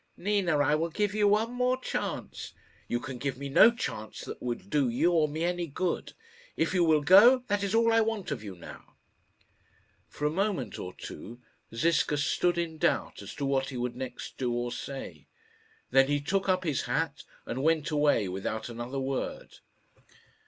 "Nina, 0.17 0.57
I 0.57 0.73
will 0.73 0.89
give 0.89 1.13
you 1.13 1.27
one 1.27 1.51
more 1.53 1.79
chance." 1.79 2.53
"You 2.87 2.99
can 2.99 3.19
give 3.19 3.37
me 3.37 3.49
no 3.49 3.69
chance 3.69 4.21
that 4.21 4.41
will 4.41 4.57
do 4.57 4.89
you 4.89 5.11
or 5.11 5.27
me 5.27 5.43
any 5.43 5.67
good. 5.67 6.13
If 6.57 6.73
you 6.73 6.83
will 6.83 7.03
go, 7.03 7.43
that 7.49 7.61
is 7.61 7.75
all 7.75 7.93
I 7.93 8.01
want 8.01 8.31
of 8.31 8.43
you 8.43 8.55
now." 8.55 8.95
For 10.07 10.25
a 10.25 10.31
moment 10.31 10.79
or 10.79 10.95
two 10.95 11.39
Ziska 11.75 12.17
stood 12.17 12.57
in 12.57 12.79
doubt 12.79 13.21
as 13.21 13.35
to 13.35 13.45
what 13.45 13.69
he 13.69 13.77
would 13.77 13.95
next 13.95 14.39
do 14.39 14.51
or 14.51 14.71
say. 14.71 15.27
Then 15.91 16.07
he 16.07 16.19
took 16.19 16.49
up 16.49 16.63
his 16.63 16.81
hat 16.85 17.23
and 17.45 17.61
went 17.61 17.91
away 17.91 18.27
without 18.27 18.69
another 18.69 18.99
word. 18.99 19.59